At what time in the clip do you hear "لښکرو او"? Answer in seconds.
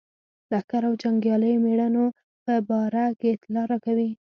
0.51-0.95